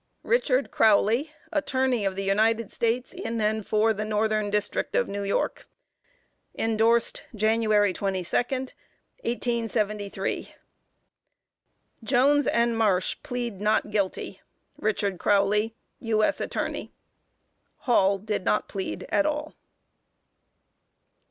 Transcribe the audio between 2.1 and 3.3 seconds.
the United States,